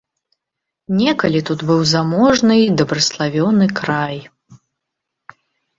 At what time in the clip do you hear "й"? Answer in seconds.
2.63-2.67